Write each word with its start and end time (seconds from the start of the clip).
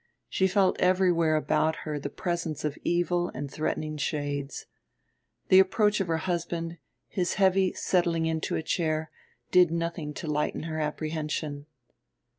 She 0.27 0.47
felt 0.47 0.79
everywhere 0.81 1.35
about 1.35 1.75
her 1.85 1.99
the 1.99 2.09
presence 2.09 2.65
of 2.65 2.75
evil 2.83 3.29
and 3.35 3.51
threatening 3.51 3.97
shades. 3.97 4.65
The 5.49 5.59
approach 5.59 5.99
of 5.99 6.07
her 6.07 6.17
husband, 6.17 6.79
his 7.07 7.35
heavy 7.35 7.73
settling 7.73 8.25
into 8.25 8.55
a 8.55 8.63
chair, 8.63 9.11
did 9.51 9.69
nothing 9.69 10.15
to 10.15 10.25
lighten 10.25 10.63
her 10.63 10.79
apprehension. 10.79 11.67